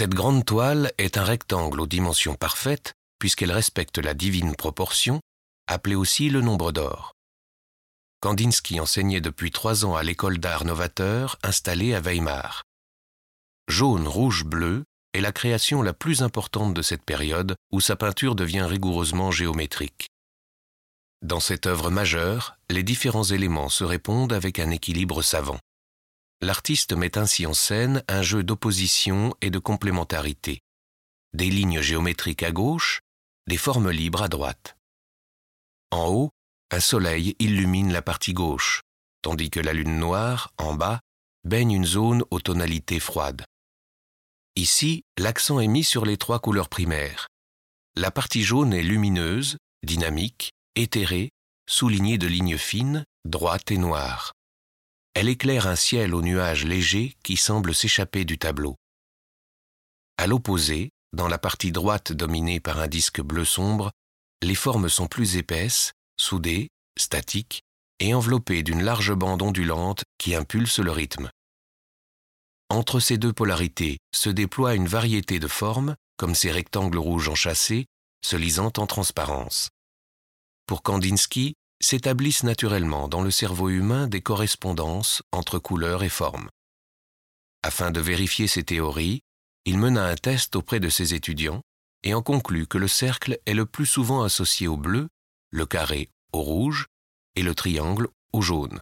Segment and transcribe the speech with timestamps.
[0.00, 5.20] Cette grande toile est un rectangle aux dimensions parfaites puisqu'elle respecte la divine proportion,
[5.66, 7.12] appelée aussi le nombre d'or.
[8.22, 12.62] Kandinsky enseignait depuis trois ans à l'école d'art novateur installée à Weimar.
[13.68, 18.34] Jaune, rouge, bleu est la création la plus importante de cette période où sa peinture
[18.34, 20.08] devient rigoureusement géométrique.
[21.20, 25.58] Dans cette œuvre majeure, les différents éléments se répondent avec un équilibre savant.
[26.42, 30.62] L'artiste met ainsi en scène un jeu d'opposition et de complémentarité.
[31.34, 33.00] Des lignes géométriques à gauche,
[33.46, 34.76] des formes libres à droite.
[35.90, 36.30] En haut,
[36.70, 38.80] un soleil illumine la partie gauche,
[39.20, 41.00] tandis que la lune noire, en bas,
[41.44, 43.44] baigne une zone aux tonalités froides.
[44.56, 47.28] Ici, l'accent est mis sur les trois couleurs primaires.
[47.96, 51.30] La partie jaune est lumineuse, dynamique, éthérée,
[51.68, 54.32] soulignée de lignes fines, droites et noires.
[55.14, 58.76] Elle éclaire un ciel aux nuages légers qui semblent s'échapper du tableau.
[60.16, 63.90] À l'opposé, dans la partie droite dominée par un disque bleu sombre,
[64.42, 67.62] les formes sont plus épaisses, soudées, statiques
[67.98, 71.30] et enveloppées d'une large bande ondulante qui impulse le rythme.
[72.68, 77.86] Entre ces deux polarités se déploie une variété de formes, comme ces rectangles rouges enchâssés,
[78.24, 79.70] se lisant en transparence.
[80.66, 86.50] Pour Kandinsky, s'établissent naturellement dans le cerveau humain des correspondances entre couleurs et formes.
[87.62, 89.22] Afin de vérifier ces théories,
[89.64, 91.62] il mena un test auprès de ses étudiants
[92.02, 95.08] et en conclut que le cercle est le plus souvent associé au bleu,
[95.50, 96.86] le carré au rouge
[97.36, 98.80] et le triangle au jaune.